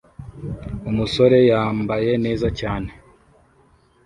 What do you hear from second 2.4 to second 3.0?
cyane